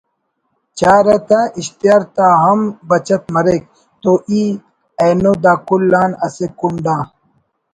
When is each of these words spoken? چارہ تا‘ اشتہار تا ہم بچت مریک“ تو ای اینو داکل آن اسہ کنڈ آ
چارہ 0.77 1.17
تا‘ 1.27 1.39
اشتہار 1.59 2.01
تا 2.15 2.27
ہم 2.43 2.59
بچت 2.89 3.23
مریک“ 3.33 3.63
تو 4.01 4.11
ای 4.29 4.41
اینو 5.01 5.33
داکل 5.43 5.93
آن 6.01 6.11
اسہ 6.25 6.45
کنڈ 6.59 6.85
آ 6.95 6.97